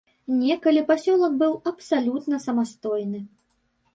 [0.43, 3.19] Некалі пасёлак быў абсалютна самастойны.